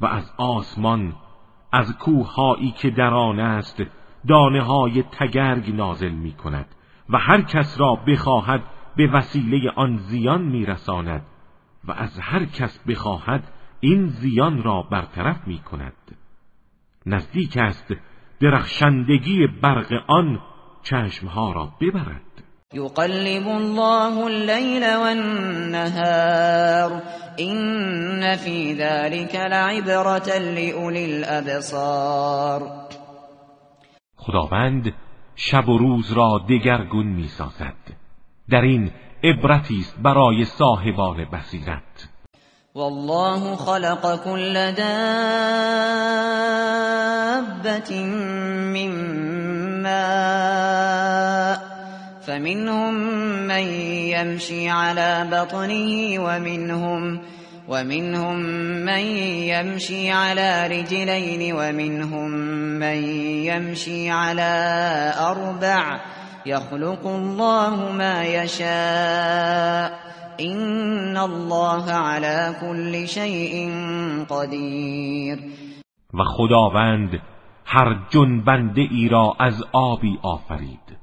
[0.00, 1.14] و از آسمان
[1.72, 3.82] از کوههایی که در آن است
[4.28, 6.66] دانه های تگرگ نازل می کند
[7.08, 8.62] و هر کس را بخواهد
[8.96, 11.22] به وسیله آن زیان میرساند
[11.84, 13.44] و از هر کس بخواهد
[13.80, 15.92] این زیان را برطرف می کند
[17.06, 17.94] نزدیک است
[18.40, 20.40] درخشندگی برق آن
[20.82, 22.22] چشمها را ببرد.
[22.74, 26.22] يقلب الله الليل والنهار
[27.40, 32.62] إن في ذلك لعبرة لأولي الأبصار
[34.16, 34.94] خداوند
[35.36, 38.01] شب و روز را دگرگون می سازد
[38.50, 38.90] در این
[39.24, 42.08] عبرتی است برای صاحبان بصیرت.
[42.74, 44.82] والله خلق كل دابة
[48.72, 48.90] من
[49.82, 51.58] ماء
[52.26, 52.94] فمنهم
[53.46, 53.64] من
[54.14, 57.20] يمشي على بطنه ومنهم
[57.68, 58.36] ومنهم
[58.84, 59.04] من
[59.52, 62.30] يمشي على رجلين ومنهم
[62.78, 63.04] من
[63.44, 64.52] يمشي على
[65.18, 66.00] أربع
[66.46, 70.12] يخلق الله ما يشاء.
[70.40, 73.70] إن الله على كل شيء
[74.30, 75.38] قدیر
[76.14, 77.20] و خداوند
[77.64, 80.98] هر جنبنده ای را از آبی آفرید.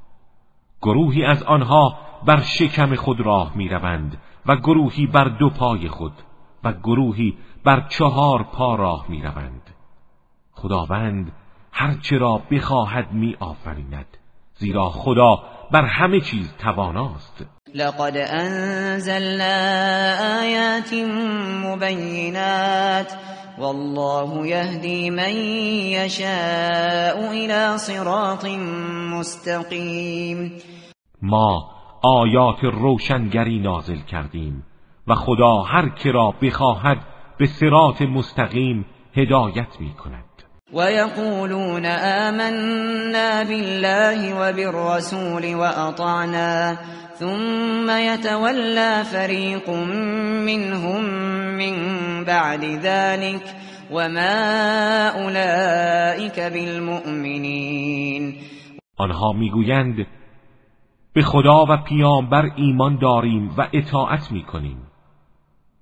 [0.81, 6.13] گروهی از آنها بر شکم خود راه می‌روند و گروهی بر دو پای خود
[6.63, 9.61] و گروهی بر چهار پا راه می‌روند.
[10.51, 11.31] خداوند
[11.71, 14.17] هرچه را بخواهد می آفریند
[14.59, 17.45] زیرا خدا بر همه چیز تواناست.
[17.75, 19.55] لقد انزلنا
[20.41, 20.93] آیات
[21.63, 23.13] مبینات
[23.59, 25.35] والله يهدي من
[25.95, 28.45] يشاء الى صراط
[29.13, 30.51] مستقیم.
[31.21, 31.71] ما
[32.03, 34.63] آیات روشنگری نازل کردیم
[35.07, 36.97] و خدا هر که را بخواهد
[37.37, 38.85] به صراط مستقیم
[39.15, 40.28] هدایت می کند
[40.73, 46.77] ويقولون آمنا بالله وبالرسول وأطعنا
[47.19, 49.69] ثم يتولى فريق
[50.45, 51.03] منهم
[51.57, 51.75] من
[52.25, 53.41] بعد ذلك
[53.91, 58.35] وما أولئك بالمؤمنين.
[58.97, 60.07] آنها می‌گویند
[61.13, 64.77] به خدا و پیامبر ایمان داریم و اطاعت می‌کنیم.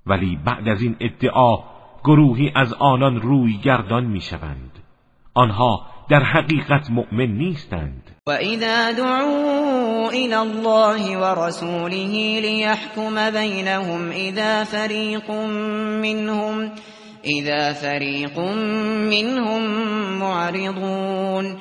[0.06, 4.72] ولی بعد از این ادعا گروهی از آنان روی گردان می‌شوند.
[5.34, 8.12] آنها در حقیقت مؤمن نیستند.
[8.28, 15.32] و اذا دعوا الى الله ورسوله ليحكم بينهم اذا فريق
[16.02, 16.72] منهم
[17.24, 18.40] اذا فريق
[19.10, 19.62] منهم
[20.20, 21.58] معرضون.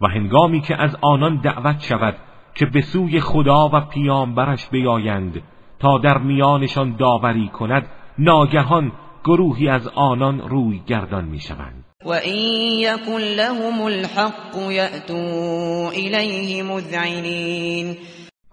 [0.00, 2.16] و هنگامی که از آنان دعوت شود
[2.54, 5.42] که به سوی خدا و پیامبرش بیایند
[5.78, 7.86] تا در میانشان داوری کند
[8.18, 8.92] ناگهان
[9.28, 11.84] گروهی از آنان روی گردان می‌شوند.
[12.04, 12.38] وَإِن
[12.88, 17.96] يَكُن لَّهُمُ الْحَقُّ يَأْتُوا إِلَيْهِ مُذْعِنِينَ.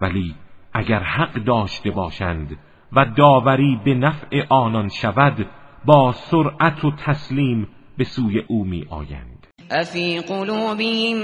[0.00, 0.34] ولی
[0.72, 2.56] اگر حق داشته باشند
[2.92, 5.46] و داوری به نفع آنان شود
[5.84, 7.68] با سرعت و تسلیم
[7.98, 11.16] به سوی او می آیند افی قلوبهم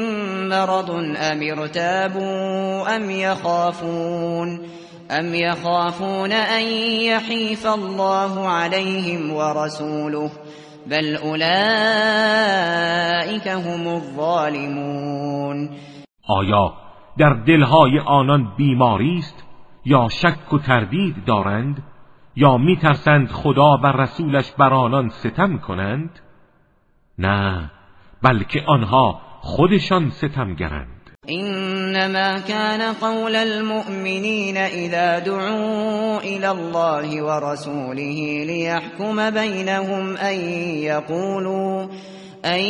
[0.49, 4.61] مرض ام ارتابوا ام یخافون
[5.19, 6.63] ام یخافون ان
[7.03, 10.31] یحیف الله عليهم ورسوله
[10.91, 11.47] بل اولئك
[13.47, 15.69] هم الظالمون
[16.29, 16.75] آیا
[17.19, 19.45] در دلهای آنان بیماری است
[19.85, 21.83] یا شک و تردید دارند
[22.37, 26.21] یا میترسند خدا و رسولش بر آنان ستم کنند؟
[27.19, 27.71] نه
[28.23, 30.92] بلکه آنها خودشان ستمگرند.
[31.31, 40.35] انما كان قول المؤمنين اذا دعوا الى الله ورسوله ليحكم بينهم ان
[40.83, 41.87] يقولوا
[42.45, 42.61] ان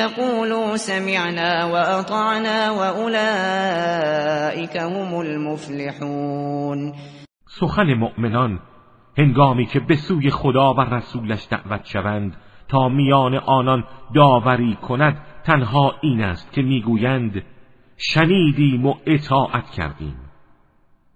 [0.00, 6.94] يقولوا سمعنا واطعنا واولئك هم المفلحون.
[7.46, 8.58] سخن مؤمنان
[9.18, 12.36] هنگامی که به سوی خدا و رسولش دعوت شوند
[12.68, 13.84] تا میان آنان
[14.14, 17.42] داوری کند تنها این است که می‌گویند
[18.02, 20.16] شنیدیم و اطاعت کردیم.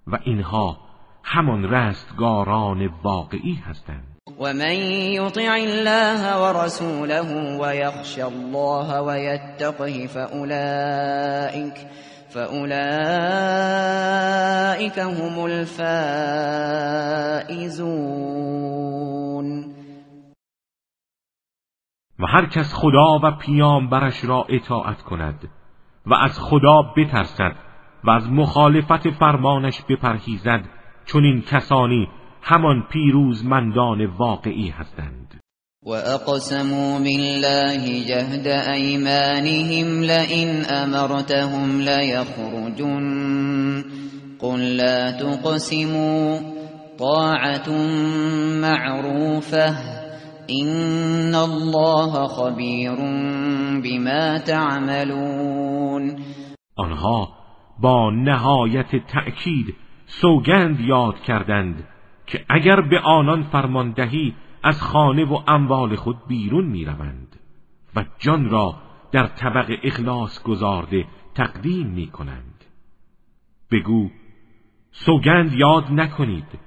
[0.07, 0.79] و اینها
[1.23, 4.17] همان رستگاران واقعی هستند.
[4.41, 4.75] و من
[5.13, 7.23] یطع الله و رسوله
[7.61, 11.75] و یخش الله و یتقه فاولئک
[12.29, 12.69] فاولئک
[14.99, 15.75] هم الفائزون.
[22.19, 25.49] و هر کس خدا و پیامبرش را اطاعت کند.
[26.07, 27.57] و از خدا بترسد
[28.05, 30.65] و از مخالفت فرمانش بپرهیزد
[31.07, 32.09] چون این کسانی
[32.43, 35.41] همان پیروزمندان واقعی هستند.
[35.87, 43.05] و اقسموا بالله جهد ایمانهم لئن امرتهم لیخرجن
[44.39, 46.39] قل لا تقسموا
[46.99, 47.71] طاعة
[48.61, 50.04] معروفه
[50.47, 52.95] این الله خبیر
[53.85, 56.17] بما تعملون
[56.77, 57.29] آنها
[57.81, 59.75] با نهایت تأکید
[60.07, 61.89] سوگند یاد کردند
[62.27, 67.37] که اگر به آنان فرمان دهی از خانه و اموال خود بیرون می‌روند
[67.97, 68.75] و جان را
[69.13, 72.65] در طبق اخلاص گذارده تقدیم می کنند
[73.71, 74.11] بگو
[74.91, 76.59] سوگند یاد نکنید.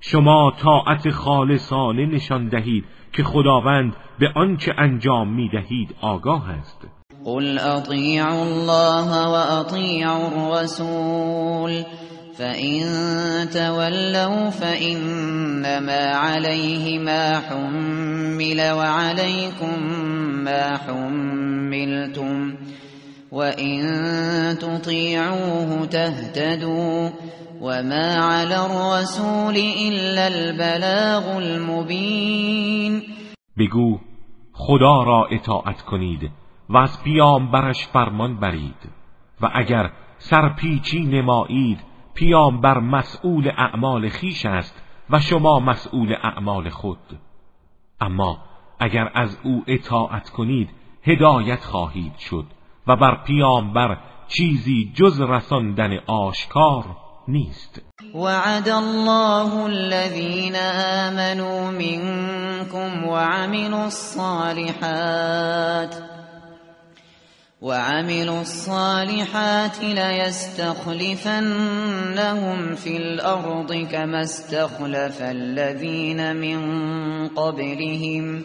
[0.00, 6.86] شما طاعت خالصانه نشان دهید که خداوند به آنچه انجام می دهید آگاه است.
[7.24, 11.84] قل اطیعوا الله و اطیعوا الرسول
[12.38, 12.82] فإن
[13.52, 19.82] تولوا فإنما عليه ما حمل وعليكم
[20.44, 22.45] ما حملتم.
[23.32, 23.82] وإن
[24.58, 27.10] تطيعوه تهتدوا
[27.60, 33.02] وما على الرسول إلا البلاغ المبين
[33.58, 33.98] بگو
[34.52, 36.30] خدا را اطاعت کنید
[36.68, 38.90] و از پیامبرش فرمان برید
[39.40, 41.78] و اگر سرپیچی نمایید
[42.14, 47.18] پیامبر مسئول اعمال خیش است و شما مسئول اعمال خود.
[48.00, 48.38] اما
[48.80, 50.70] اگر از او اطاعت کنید
[51.02, 52.44] هدایت خواهید شد.
[52.88, 56.84] و بر پیامبر چیزی جز رساندن آشکار
[57.28, 57.82] نیست.
[58.14, 65.36] وعد الله الذين آمنوا منكم وعملوا الصالحات
[67.62, 71.14] وعملوا الصالحات ليستخلفنهم
[72.74, 76.58] في الأرض كما استخلف الذين من
[77.28, 78.44] قبلهم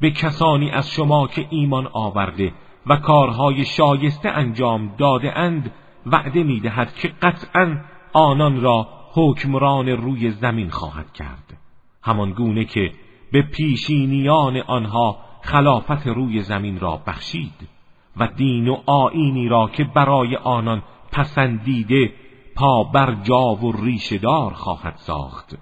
[0.00, 2.52] به کسانی از شما که ایمان آورده
[2.86, 5.72] و کارهای شایسته انجام داده اند
[6.06, 7.80] وعده می دهد که قطعا
[8.12, 11.58] آنان را حکمران روی زمین خواهد کرد.
[12.02, 12.92] همان گونه که
[13.32, 17.68] به پیشینیان آنها خلافت روی زمین را بخشید
[18.16, 20.82] و دین و آینی را که برای آنان
[21.12, 22.12] پسندیده
[22.56, 25.58] پا بر جا و ریشدار خواهد ساخت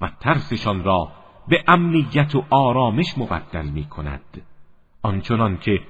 [0.00, 1.08] و ترسشان را
[1.48, 4.42] به امنیت و آرامش مبدل می کند
[5.02, 5.80] آنچنان که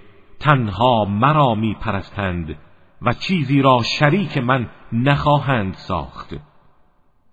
[0.40, 2.56] تنها مرا می پرستند
[3.02, 6.34] و چیزی را شریک من نخواهند ساخت.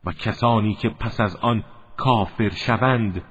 [0.05, 1.63] و کسانی که پس از آن
[1.97, 3.23] کافر شوند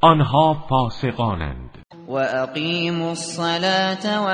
[0.00, 1.78] آنها فاسقانند.
[2.08, 4.28] و اقیموا الصلاة و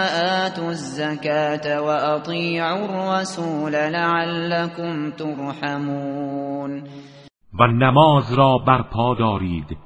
[0.47, 6.83] آتوا الزکاة و اطیعوا الرسول لعلكم ترحمون.
[7.55, 9.77] و نماز را برپا دارید.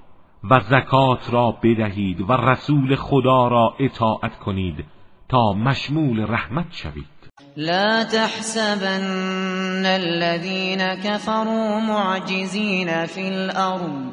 [0.51, 4.85] و زکات را بدهید و رسول خدا را اطاعت کنید
[5.29, 7.07] تا مشمول رحمت شوید.
[7.57, 14.13] لا تحسبن الذين كفروا معجزين في الأرض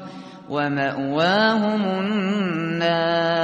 [0.50, 3.36] ومأواهم النار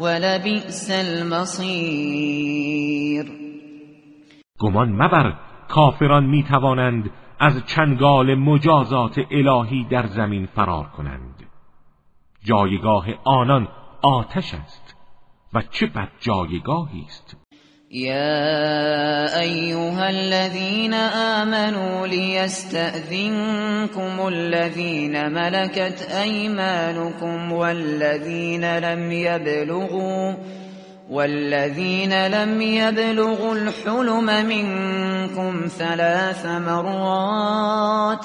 [0.00, 2.18] ولبئس المصير
[4.58, 5.32] گمان مبر
[5.68, 7.10] کافران می توانند
[7.40, 11.27] از چنگال مجازات الهی در زمین فرار کنند.
[12.44, 13.68] جایگاه آنان
[14.02, 14.94] آتش است.
[15.54, 17.36] و چه بد جایگاهی است.
[17.90, 23.48] يا أيها الذين آمنوا ليستأذنكم
[24.28, 30.34] الذين ملكت أيمانكم والذين لم يبلغوا
[31.10, 38.24] والذين لم يبلغوا الحلم منكم ثلاث مرات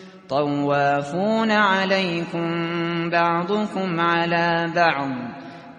[0.31, 2.49] طوافون عليكم
[3.09, 5.11] بعضكم على بعض.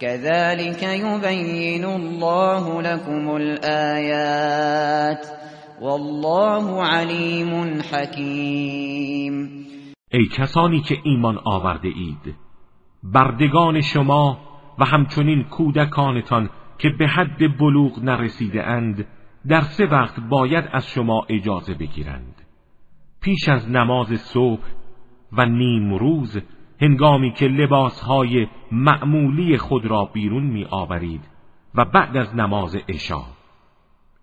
[0.01, 5.27] كذلك يبين الله لكم الآيات.
[5.83, 9.49] والله علیم حکیم
[10.13, 12.35] ای کسانی که ایمان آورده اید
[13.03, 14.39] بردگان شما
[14.79, 19.07] و همچنین کودکانتان که به حد بلوغ نرسیده اند
[19.49, 22.42] در سه وقت باید از شما اجازه بگیرند.
[23.23, 24.63] پیش از نماز صبح
[25.33, 26.41] و نیم روز
[26.81, 31.29] هنگامی که لباسهای معمولی خود را بیرون می آورید
[31.75, 33.23] و بعد از نماز عشا.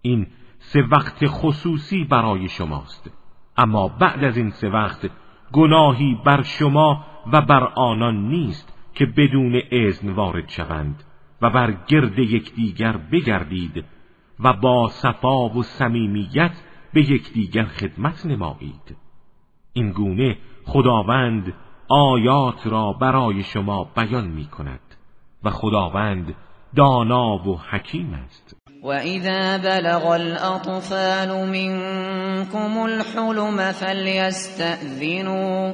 [0.01, 0.27] این
[0.59, 3.11] سه وقت خصوصی برای شماست.
[3.57, 5.09] اما بعد از این سه وقت
[5.51, 11.03] گناهی بر شما و بر آنان نیست که بدون اذن وارد شوند
[11.41, 13.85] و بر گرد یکدیگر بگردید
[14.39, 16.63] و با صفا و صمیمیت
[16.93, 18.97] به یکدیگر خدمت نمایید.
[19.73, 21.53] این گونه خداوند
[21.89, 24.79] آیات را برای شما بیان می کند
[25.43, 26.35] و خداوند
[26.75, 28.55] دانا و حکیم است.
[28.83, 35.73] و اذا بلغ الاطفال منكم الحلم فليستأذنوا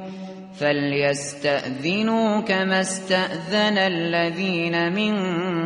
[0.60, 5.14] فليستأذنوا كما استأذن الذين من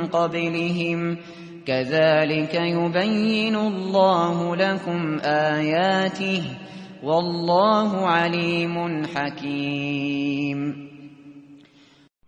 [0.07, 1.17] قبلهم.
[1.69, 6.43] كذلك يبين الله لكم آياته
[7.03, 10.89] والله علیم حکیم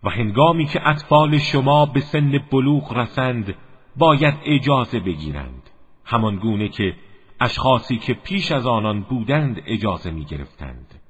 [0.04, 3.54] و هنگامی که اطفال شما به سن بلوغ رسند
[3.96, 5.70] باید اجازه بگیرند.
[6.04, 6.94] همان گونه که
[7.40, 11.00] اشخاصی که پیش از آنان بودند اجازه می گرفتند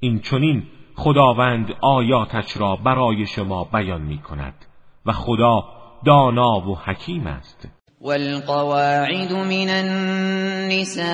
[0.00, 0.62] این چونین
[0.94, 4.54] خداوند آیاتش را برای شما بیان می کند
[5.06, 7.68] و خدا دانا و حکیم است.
[8.00, 11.08] والقواعد من النساء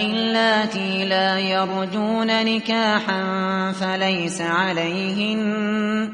[0.00, 6.12] اللاتي لا يرجون نكاحا فليس عليهن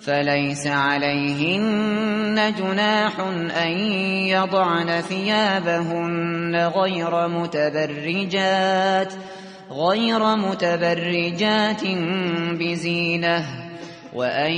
[0.00, 3.20] فليس عليهن جناح
[3.62, 3.70] أن
[4.26, 9.12] يضعن ثيابهن غير متبرجات
[9.70, 11.84] غير متبرجات
[12.60, 13.67] بزينة.
[14.14, 14.52] وأن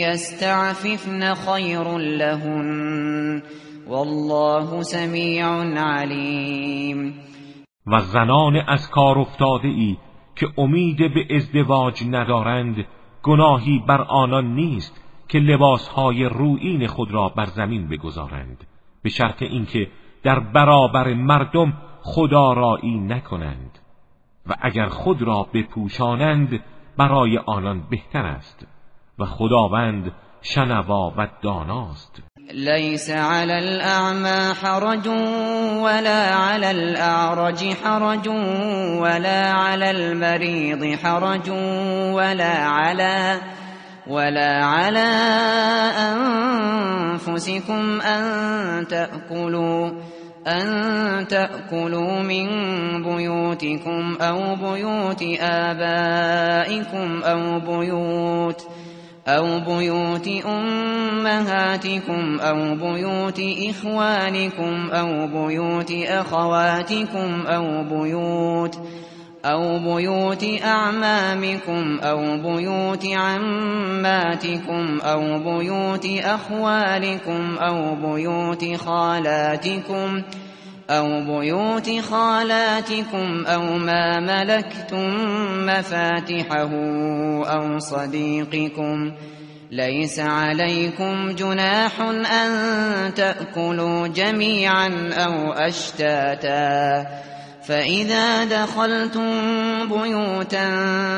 [0.00, 3.42] يستعففن خير لهن
[3.88, 5.46] والله سمیع
[5.76, 7.14] علیم
[7.86, 9.96] و زنان از کار افتاده ای
[10.36, 12.86] که امید به ازدواج ندارند
[13.22, 18.66] گناهی بر آنان نیست که لباسهای روئین خود را بر زمین بگذارند
[19.02, 19.88] به شرط اینکه
[20.22, 21.72] در برابر مردم
[22.02, 23.78] خدا رایی نکنند
[24.46, 26.60] و اگر خود را بپوشانند
[26.98, 28.66] برای آنان بهتر است.
[29.18, 30.12] و خداوند
[30.42, 32.22] شنوا و داناست.
[32.52, 35.08] ليس على الأعمى حرج
[35.78, 38.28] ولا على الأعرج حرج
[39.00, 41.50] ولا على المريض حرج
[42.14, 43.40] ولا على
[44.06, 45.08] ولا على
[47.18, 49.90] أنفسكم أن تأكلوا
[50.46, 52.48] أن تأكلوا من
[53.02, 58.62] بيوتكم أو بيوت آبائكم أو بيوت
[59.28, 68.78] أو بيوت أمهاتكم أو بيوت إخوانكم أو بيوت أخواتكم أو بيوت
[69.44, 80.47] أو بيوت أعمامكم أو بيوت عماتكم أو بيوت أخوالكم أو بيوت خالاتكم ۖ أو
[81.24, 85.08] بيوت خالاتكم أو ما ملكتم
[85.66, 86.70] مفاتحه
[87.44, 89.12] أو صديقكم
[89.70, 97.06] ليس عليكم جناح أن تأكلوا جميعا أو أشتاتا
[97.66, 99.30] فإذا دخلتم
[99.88, 100.68] بيوتا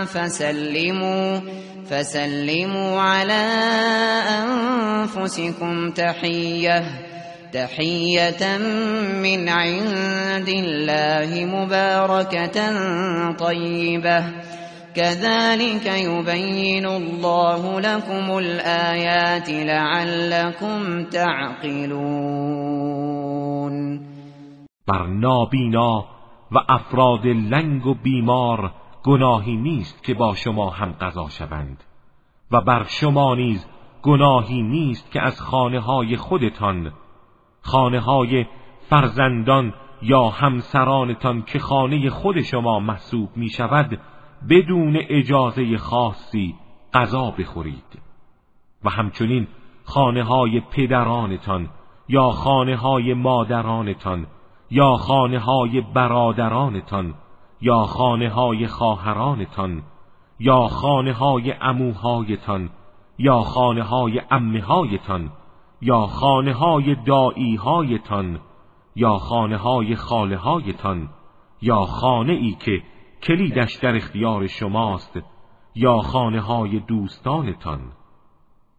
[0.05, 1.41] فسلموا
[1.91, 3.47] فسلموا على
[4.29, 7.10] أنفسكم تحيةً
[7.53, 8.59] تحية
[9.23, 12.57] من عند الله مباركة
[13.33, 14.25] طيبة.
[14.95, 22.11] كذلك يبين الله لكم الآيات لعلكم تعقلون.
[24.89, 26.05] بر نابینا
[26.53, 28.73] و افراد لنگ و بیمار
[29.05, 31.85] گناهی نیست که با شما هم قضا شوند.
[32.53, 33.67] و بر شما نیز
[34.03, 36.93] گناهی نیست که از خانه های خودتان
[37.63, 38.47] خانه های
[38.89, 44.01] فرزندان یا همسرانتان که خانه خود شما محسوب می شود
[44.49, 46.55] بدون اجازه خاصی
[46.95, 48.03] غذا بخورید.
[48.85, 49.47] و همچنین
[49.85, 51.69] خانه های پدرانتان
[52.09, 54.27] یا خانه های مادرانتان
[54.71, 57.15] یا خانه های برادرانتان
[57.61, 59.83] یا خانه های خواهرانتان
[60.39, 62.71] یا خانه های اموهایتان
[63.19, 65.31] یا خانه های امه هایتان
[65.81, 68.41] یا خانه های دایی هایتان
[68.97, 71.09] یا خانه های خاله هایتان
[71.63, 72.83] یا خانه ای که
[73.23, 75.21] کلیدش در اختیار شماست
[75.75, 77.81] یا خانه های دوستانتان.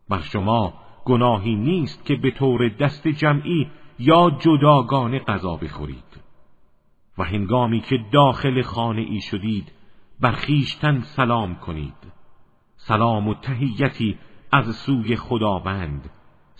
[0.09, 0.73] بر شما
[1.05, 3.67] گناهی نیست که به طور دست جمعی
[3.99, 6.21] یا جداگانه غذا بخورید.
[7.17, 9.71] و هنگامی که داخل خانه ای شدید
[10.19, 12.13] بر خیشتن سلام کنید.
[12.75, 14.17] سلام و تهیتی
[14.51, 16.09] از سوی خداوند.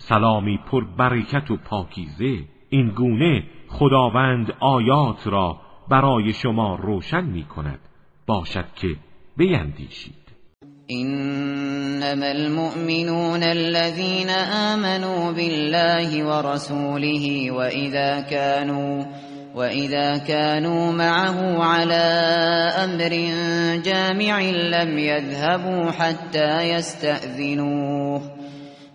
[0.08, 2.44] سلامی پر برکت و پاکیزه.
[2.68, 5.56] این گونه خداوند آیات را
[5.90, 7.78] برای شما روشن می کند.
[8.26, 8.88] باشد که
[9.36, 10.22] بیندیشید.
[10.90, 14.30] انما المؤمنون الذين
[14.72, 19.04] آمنوا بالله ورسوله وإذا كانوا
[19.54, 22.04] وإذا كانوا معه على
[22.84, 23.12] أمر
[23.82, 28.41] جامع لم يذهبوا حتى يستأذنوه.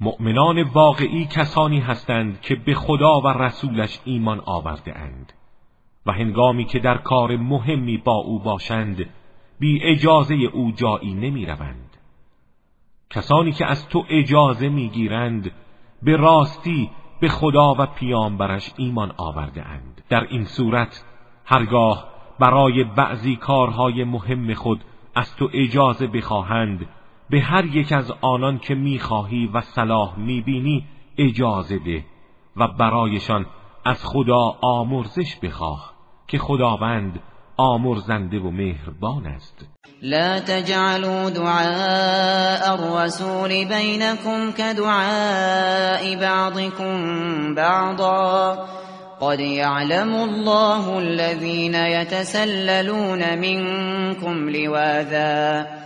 [0.00, 5.32] مؤمنان واقعی کسانی هستند که به خدا و رسولش ایمان آورده اند
[6.06, 9.06] و هنگامی که در کار مهمی با او باشند
[9.58, 11.96] بی اجازه او جایی نمی روند.
[13.10, 15.50] کسانی که از تو اجازه می‌گیرند
[16.02, 16.90] به راستی
[17.20, 21.04] به خدا و پیامبرش ایمان آورده اند در این صورت
[21.44, 24.84] هرگاه برای بعضی کارهای مهم خود
[25.14, 26.86] از تو اجازه بخواهند
[27.30, 30.84] به هر یک از آنان که می‌خواهی و صلاح می‌بینی
[31.18, 32.04] اجازه ده
[32.56, 33.46] و برایشان
[33.84, 35.92] از خدا آمرزش بخواه
[36.28, 37.20] که خداوند
[37.56, 39.66] آمرزنده و مهربان است.
[40.02, 48.56] لا تجعلوا دعاء الرسول بينكم كدعاء بعضكم بعضا.
[49.20, 55.79] قد يعلم الله الذين يتسللون منكم لواذا.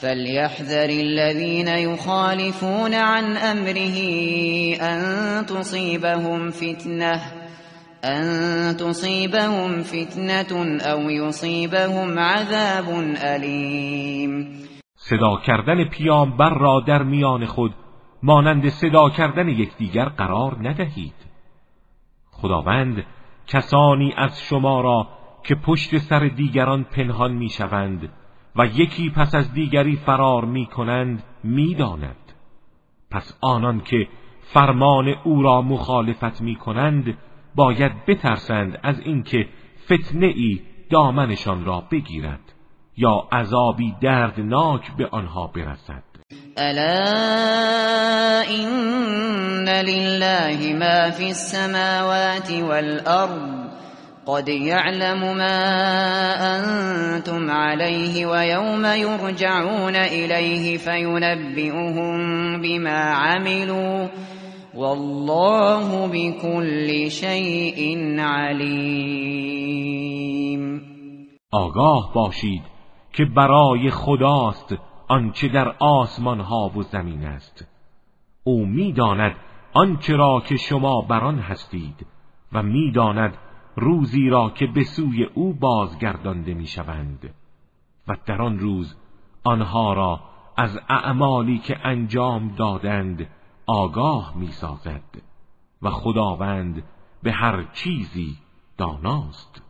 [0.00, 3.98] فليحذر الذين يخالفون عن أمره
[4.80, 7.20] أن تصيبهم فتنة
[8.04, 12.88] أن تصيبهم فتنة أو يصيبهم عذاب
[13.22, 14.46] أليم.
[14.96, 17.74] صدا کردن پیامبر را در میان خود
[18.22, 21.14] مانند صدا کردن یکدیگر قرار ندهید.
[22.30, 23.04] خداوند
[23.46, 25.08] کسانی از شما را
[25.44, 28.08] که پشت سر دیگران پنهان می‌شوند
[28.58, 32.16] و یکی پس از دیگری فرار می کنند می داند.
[33.10, 34.08] پس آنان که
[34.42, 37.18] فرمان او را مخالفت می کنند
[37.54, 39.48] باید بترسند از اینکه
[39.84, 42.52] فتنه ای دامنشان را بگیرد
[42.96, 46.02] یا عذابی دردناک به آنها برسد
[46.56, 48.68] الا این
[49.68, 53.67] لله ما فی السماوات والارض
[54.28, 55.58] قد يعلم ما
[56.56, 62.18] أنتم عليه ويوم يرجعون إليه فينبئهم
[62.60, 64.08] بما عملوا
[64.74, 69.58] والله بكل شيء عليم.
[71.52, 72.62] آگاه باشید
[73.12, 74.76] که برای خداست
[75.08, 77.66] آنچه در آسمان ها و زمین است.
[78.44, 79.36] او می‌داند
[79.72, 82.06] آنچه را که شما بران هستید
[82.52, 83.34] و می‌داند
[83.80, 87.34] روزی را که به سوی او بازگردانده می‌شوند.
[88.08, 88.96] و در آن روز
[89.44, 90.20] آنها را
[90.56, 93.26] از اعمالی که انجام دادند
[93.66, 95.22] آگاه می‌سازد.
[95.82, 96.82] و خداوند
[97.22, 98.36] به هر چیزی
[98.76, 99.62] داناست.